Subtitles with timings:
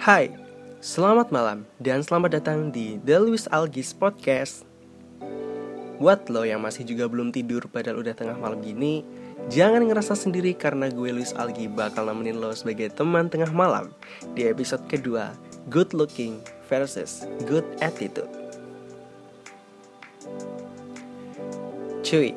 [0.00, 0.32] Hai,
[0.80, 4.64] selamat malam dan selamat datang di The Luis Algis Podcast.
[6.00, 9.04] Buat lo yang masih juga belum tidur padahal udah tengah malam gini,
[9.52, 13.92] jangan ngerasa sendiri karena gue Luis Algi bakal nemenin lo sebagai teman tengah malam
[14.32, 15.36] di episode kedua
[15.68, 16.40] Good Looking
[16.72, 18.32] versus Good Attitude.
[22.00, 22.32] Cuy,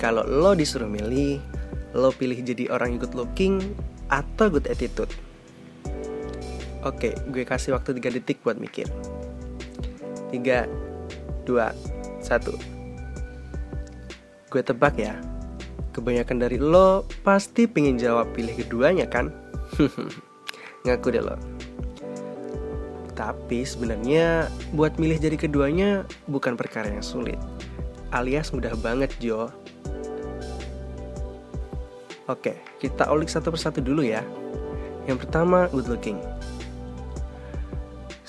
[0.00, 1.44] kalau lo disuruh milih,
[1.92, 3.60] lo pilih jadi orang good looking
[4.08, 5.12] atau good attitude?
[6.84, 8.84] Oke, gue kasih waktu 3 detik buat mikir.
[10.28, 10.68] 3,
[11.48, 11.72] 2, 1
[14.52, 15.16] Gue tebak ya.
[15.96, 19.32] Kebanyakan dari lo pasti pengen jawab pilih keduanya kan?
[20.84, 21.40] Ngaku deh lo.
[23.16, 27.40] Tapi sebenarnya buat milih jadi keduanya bukan perkara yang sulit.
[28.12, 29.48] Alias mudah banget Jo.
[32.28, 34.20] Oke, kita ulik satu persatu dulu ya.
[35.08, 36.20] Yang pertama good looking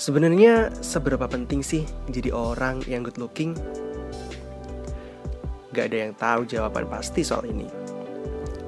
[0.05, 1.81] Sebenarnya seberapa penting sih
[2.13, 3.57] jadi orang yang good looking?
[5.73, 7.65] Gak ada yang tahu jawaban pasti soal ini.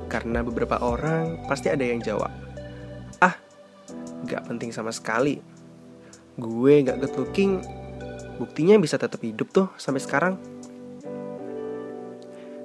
[0.10, 2.34] Karena beberapa orang pasti ada yang jawab,
[3.22, 3.38] ah,
[4.26, 5.38] gak penting sama sekali.
[6.42, 7.62] Gue gak good looking,
[8.42, 10.42] buktinya bisa tetap hidup tuh sampai sekarang.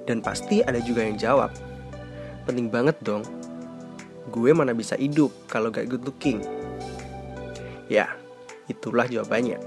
[0.09, 1.53] Dan pasti ada juga yang jawab,
[2.49, 3.21] penting banget dong.
[4.33, 6.41] Gue mana bisa hidup kalau gak good looking.
[7.85, 8.22] Ya,
[8.71, 9.59] Itulah jawabannya.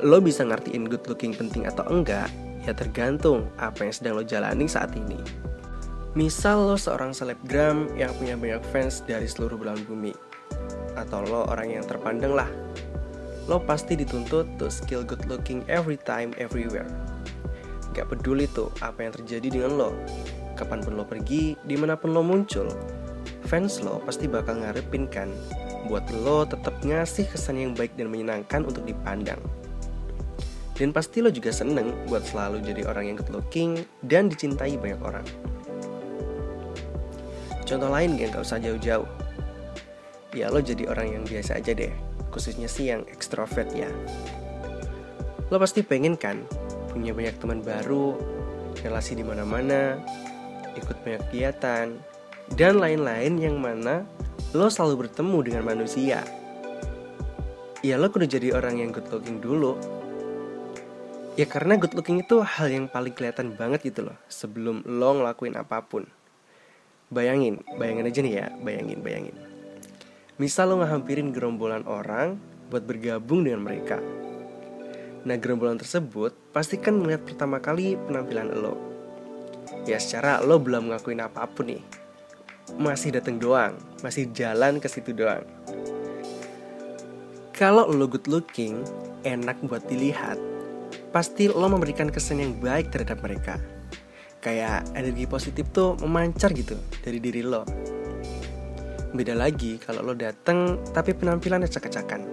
[0.00, 2.30] Lo bisa ngertiin good looking penting atau enggak,
[2.64, 5.20] ya tergantung apa yang sedang lo jalani saat ini.
[6.16, 10.14] Misal lo seorang selebgram yang punya banyak fans dari seluruh belahan bumi.
[10.98, 12.50] Atau lo orang yang terpandang lah.
[13.46, 16.88] Lo pasti dituntut to skill good looking every time, everywhere.
[17.94, 19.90] Gak peduli tuh apa yang terjadi dengan lo.
[20.54, 22.68] Kapan pun lo pergi, di mana pun lo muncul,
[23.50, 25.26] fans lo pasti bakal ngarepin kan
[25.88, 29.40] buat lo tetap ngasih kesan yang baik dan menyenangkan untuk dipandang.
[30.76, 35.00] Dan pasti lo juga seneng buat selalu jadi orang yang good looking dan dicintai banyak
[35.04, 35.26] orang.
[37.68, 39.06] Contoh lain yang gak usah jauh-jauh.
[40.32, 41.92] Ya lo jadi orang yang biasa aja deh,
[42.32, 43.86] khususnya sih yang ekstrovert ya.
[45.52, 46.46] Lo pasti pengen kan
[46.90, 48.16] punya banyak teman baru,
[48.82, 49.98] relasi di mana-mana,
[50.74, 51.98] ikut banyak kegiatan,
[52.54, 54.06] dan lain-lain yang mana
[54.50, 56.26] lo selalu bertemu dengan manusia.
[57.86, 59.78] Ya lo kudu jadi orang yang good looking dulu.
[61.38, 65.54] Ya karena good looking itu hal yang paling kelihatan banget gitu loh sebelum lo ngelakuin
[65.54, 66.02] apa pun.
[67.14, 69.36] Bayangin, bayangin aja nih ya, bayangin, bayangin.
[70.42, 72.34] Misal lo ngehampirin gerombolan orang
[72.74, 74.02] buat bergabung dengan mereka.
[75.22, 78.74] Nah gerombolan tersebut pasti kan melihat pertama kali penampilan lo.
[79.86, 81.82] Ya secara lo belum ngakuin apa pun nih
[82.78, 85.42] masih datang doang, masih jalan ke situ doang.
[87.52, 88.80] Kalau lo good looking,
[89.26, 90.40] enak buat dilihat,
[91.12, 93.60] pasti lo memberikan kesan yang baik terhadap mereka.
[94.40, 97.68] Kayak energi positif tuh memancar gitu dari diri lo.
[99.12, 102.24] Beda lagi kalau lo dateng tapi penampilannya acak-acakan,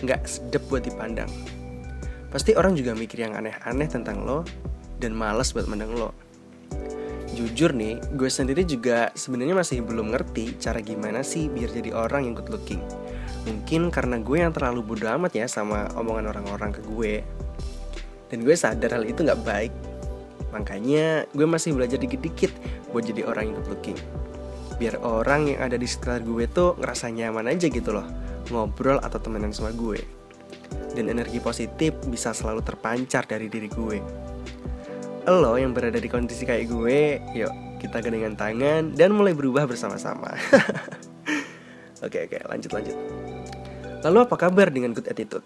[0.00, 1.28] nggak sedep buat dipandang.
[2.32, 4.48] Pasti orang juga mikir yang aneh-aneh tentang lo
[4.96, 6.24] dan males buat mandang lo
[7.34, 12.30] jujur nih, gue sendiri juga sebenarnya masih belum ngerti cara gimana sih biar jadi orang
[12.30, 12.80] yang good looking.
[13.44, 17.20] Mungkin karena gue yang terlalu bodoh amat ya sama omongan orang-orang ke gue.
[18.32, 19.74] Dan gue sadar hal itu gak baik.
[20.54, 22.50] Makanya gue masih belajar dikit-dikit
[22.94, 23.98] buat jadi orang yang good looking.
[24.80, 28.06] Biar orang yang ada di sekitar gue tuh ngerasa nyaman aja gitu loh.
[28.48, 30.00] Ngobrol atau temenan sama gue.
[30.96, 34.33] Dan energi positif bisa selalu terpancar dari diri gue
[35.32, 37.00] lo yang berada di kondisi kayak gue,
[37.32, 40.32] yuk kita gandengan tangan dan mulai berubah bersama-sama.
[42.04, 42.96] oke oke, lanjut lanjut.
[44.04, 45.44] Lalu apa kabar dengan good attitude?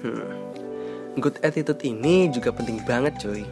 [0.00, 0.32] Hmm.
[1.16, 3.44] Good attitude ini juga penting banget cuy.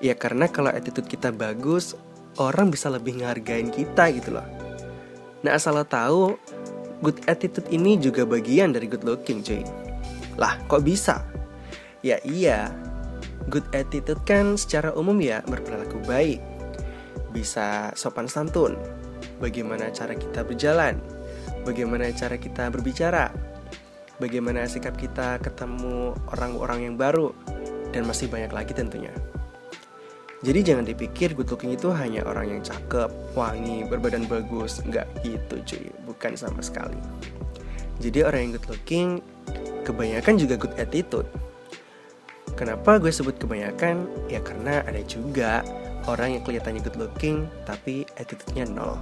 [0.00, 1.96] Ya karena kalau attitude kita bagus,
[2.40, 4.44] orang bisa lebih ngehargain kita gitu loh.
[5.44, 6.36] Nah asal lo tahu,
[7.00, 9.64] good attitude ini juga bagian dari good looking cuy.
[10.36, 11.24] Lah kok bisa?
[12.00, 12.72] Ya iya,
[13.48, 16.42] Good attitude kan secara umum ya berperilaku baik.
[17.32, 18.76] Bisa sopan santun.
[19.40, 21.00] Bagaimana cara kita berjalan?
[21.64, 23.32] Bagaimana cara kita berbicara?
[24.20, 27.32] Bagaimana sikap kita ketemu orang-orang yang baru?
[27.88, 29.12] Dan masih banyak lagi tentunya.
[30.40, 34.84] Jadi jangan dipikir good looking itu hanya orang yang cakep, wangi, berbadan bagus.
[34.84, 36.96] Nggak gitu cuy, bukan sama sekali.
[38.00, 39.08] Jadi orang yang good looking
[39.84, 41.28] kebanyakan juga good attitude
[42.60, 44.04] Kenapa gue sebut kebanyakan?
[44.28, 45.64] Ya karena ada juga
[46.04, 49.00] orang yang kelihatannya good looking tapi attitude-nya nol.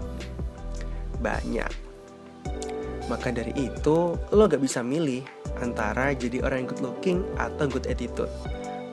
[1.19, 1.67] Banyak.
[3.11, 5.27] Maka dari itu, lo gak bisa milih
[5.59, 8.31] antara jadi orang yang good looking atau good attitude.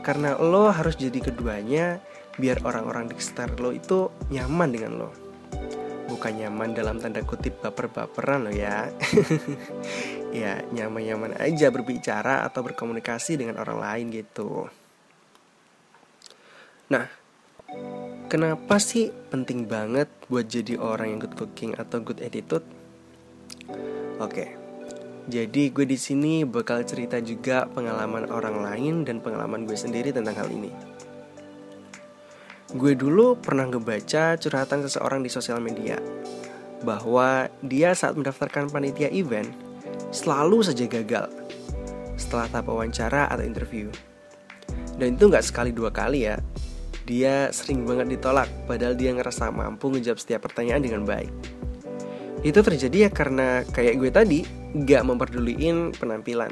[0.01, 2.01] Karena lo harus jadi keduanya
[2.41, 5.24] biar orang-orang di sekitar lo itu nyaman dengan lo.
[6.15, 8.87] Bukan nyaman dalam tanda kutip baper-baperan lo ya.
[10.31, 14.71] ya, nyaman-nyaman aja berbicara atau berkomunikasi dengan orang lain gitu.
[16.87, 17.11] Nah,
[18.31, 22.63] kenapa sih penting banget buat jadi orang yang good looking atau good attitude?
[24.23, 24.55] Oke.
[25.27, 30.37] Jadi gue di sini bakal cerita juga pengalaman orang lain dan pengalaman gue sendiri tentang
[30.39, 30.94] hal ini.
[32.75, 35.95] Gue dulu pernah ngebaca curhatan seseorang di sosial media
[36.83, 39.47] bahwa dia saat mendaftarkan panitia event
[40.11, 41.31] selalu saja gagal
[42.19, 43.87] setelah tahap wawancara atau interview.
[44.99, 46.35] Dan itu nggak sekali dua kali ya,
[47.07, 51.31] dia sering banget ditolak, padahal dia ngerasa mampu ngejawab setiap pertanyaan dengan baik.
[52.43, 54.39] Itu terjadi ya karena kayak gue tadi,
[54.83, 56.51] gak memperduliin penampilan.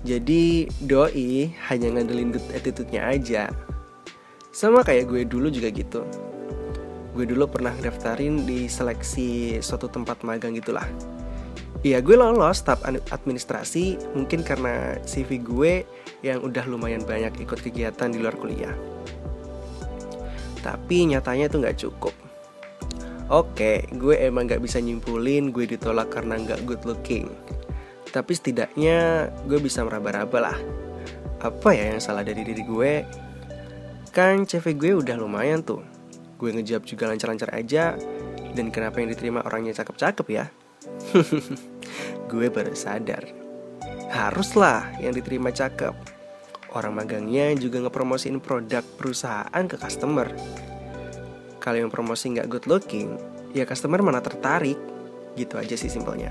[0.00, 3.52] Jadi doi hanya ngandelin good attitude-nya aja.
[4.58, 6.02] Sama kayak gue dulu juga gitu.
[7.14, 10.82] Gue dulu pernah daftarin di seleksi suatu tempat magang gitulah.
[11.86, 12.82] Iya gue lolos tahap
[13.14, 15.86] administrasi mungkin karena CV gue
[16.26, 18.74] yang udah lumayan banyak ikut kegiatan di luar kuliah.
[20.58, 22.14] Tapi nyatanya itu nggak cukup.
[23.30, 27.30] Oke, gue emang nggak bisa nyimpulin gue ditolak karena nggak good looking.
[28.10, 30.58] Tapi setidaknya gue bisa meraba-raba lah.
[31.46, 33.27] Apa ya yang salah dari diri gue?
[34.18, 35.78] Kan CV gue udah lumayan tuh.
[36.42, 37.94] Gue ngejawab juga lancar-lancar aja.
[38.50, 40.50] Dan kenapa yang diterima orangnya cakep-cakep ya?
[42.30, 43.22] gue baru sadar.
[44.10, 46.18] Haruslah yang diterima cakep
[46.76, 50.28] Orang magangnya juga ngepromosiin produk perusahaan ke customer.
[51.64, 53.16] Kalau yang promosi nggak good looking,
[53.56, 54.76] ya customer mana tertarik.
[55.32, 56.28] Gitu aja sih simpelnya.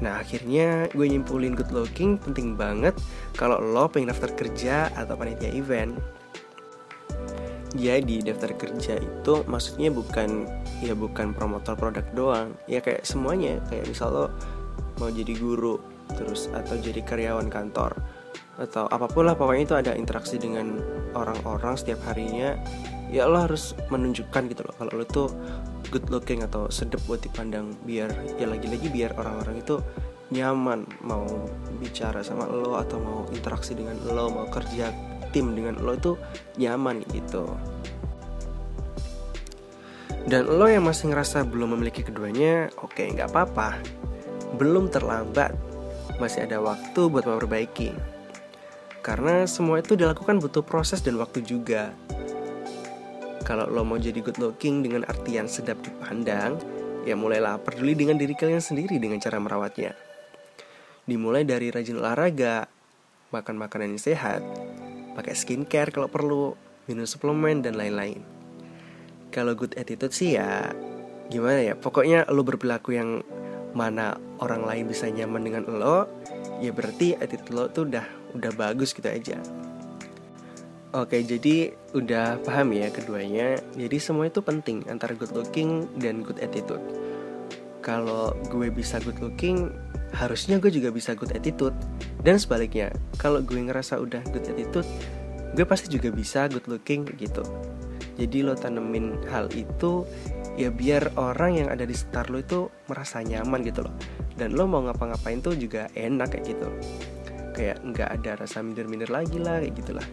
[0.00, 2.96] Nah akhirnya gue nyimpulin good looking penting banget
[3.36, 6.15] kalau lo pengen daftar kerja atau panitia event.
[7.76, 10.48] Jadi daftar kerja itu maksudnya bukan
[10.80, 14.26] ya bukan promotor produk doang, ya kayak semuanya kayak misal lo
[14.96, 15.76] mau jadi guru
[16.16, 17.92] terus atau jadi karyawan kantor
[18.56, 20.80] atau apa pun lah pokoknya itu ada interaksi dengan
[21.12, 22.56] orang-orang setiap harinya
[23.12, 25.28] ya lo harus menunjukkan gitu loh kalau lo tuh
[25.92, 28.08] good looking atau sedep buat dipandang biar
[28.40, 29.78] ya lagi-lagi biar orang-orang itu
[30.34, 31.26] nyaman mau
[31.78, 34.90] bicara sama lo atau mau interaksi dengan lo mau kerja
[35.30, 36.18] tim dengan lo itu
[36.58, 37.46] nyaman gitu
[40.26, 43.78] dan lo yang masih ngerasa belum memiliki keduanya oke okay, nggak apa-apa
[44.58, 45.54] belum terlambat
[46.18, 48.16] masih ada waktu buat memperbaiki
[49.06, 51.94] karena semua itu dilakukan butuh proses dan waktu juga.
[53.46, 56.58] Kalau lo mau jadi good looking dengan artian sedap dipandang,
[57.06, 59.94] ya mulailah peduli dengan diri kalian sendiri dengan cara merawatnya.
[61.06, 62.66] Dimulai dari rajin olahraga,
[63.30, 64.42] makan makanan yang sehat,
[65.14, 66.58] pakai skincare kalau perlu,
[66.90, 68.20] minum suplemen, dan lain-lain.
[69.30, 70.74] Kalau good attitude sih ya,
[71.30, 73.22] gimana ya, pokoknya lo berperilaku yang
[73.72, 76.10] mana orang lain bisa nyaman dengan lo,
[76.58, 78.06] ya berarti attitude lo tuh udah
[78.36, 79.40] udah bagus gitu aja
[80.96, 83.60] Oke, jadi udah paham ya keduanya.
[83.76, 86.80] Jadi semua itu penting antara good looking dan good attitude.
[87.84, 89.68] Kalau gue bisa good looking,
[90.16, 91.76] harusnya gue juga bisa good attitude.
[92.24, 94.88] Dan sebaliknya, kalau gue ngerasa udah good attitude,
[95.52, 97.44] gue pasti juga bisa good looking gitu.
[98.16, 100.08] Jadi lo tanemin hal itu
[100.56, 103.92] ya biar orang yang ada di sekitar lo itu merasa nyaman gitu loh.
[104.40, 106.68] Dan lo mau ngapa-ngapain tuh juga enak kayak gitu
[107.56, 110.06] kayak nggak ada rasa minder-minder lagi lah kayak gitulah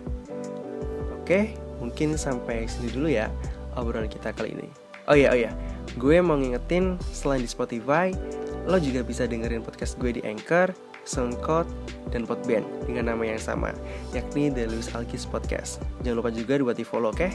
[1.19, 1.39] oke
[1.83, 3.27] mungkin sampai sini dulu ya
[3.75, 4.71] obrolan kita kali ini
[5.11, 5.51] oh ya oh ya
[5.99, 8.15] gue mau ngingetin selain di Spotify
[8.63, 10.71] lo juga bisa dengerin podcast gue di Anchor,
[11.03, 11.67] SoundCloud,
[12.15, 13.75] dan Podbean dengan nama yang sama,
[14.15, 15.83] yakni The Lewis Alkis Podcast.
[16.03, 17.19] Jangan lupa juga buat di follow, oke?
[17.19, 17.31] Okay?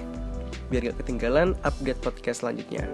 [0.72, 2.88] Biar gak ketinggalan update podcast selanjutnya.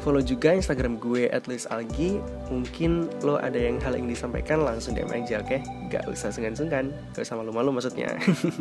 [0.00, 2.16] Follow juga Instagram gue at Algi.
[2.48, 5.60] Mungkin lo ada yang hal yang disampaikan langsung DM aja, oke?
[5.60, 5.60] Okay?
[5.92, 8.16] Gak usah sungkan-sungkan, gak usah malu-malu maksudnya.
[8.20, 8.60] oke.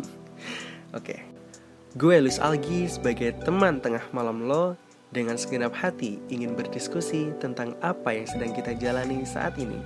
[0.96, 1.20] Okay.
[1.98, 4.78] Gue Luis Algi sebagai teman tengah malam lo
[5.10, 9.82] dengan segenap hati ingin berdiskusi tentang apa yang sedang kita jalani saat ini.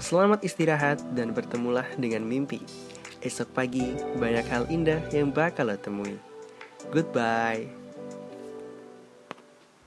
[0.00, 2.64] Selamat istirahat dan bertemulah dengan mimpi.
[3.20, 6.16] Esok pagi banyak hal indah yang bakal lo temui.
[6.88, 7.79] Goodbye.